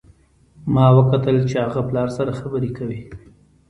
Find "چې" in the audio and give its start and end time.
1.49-1.55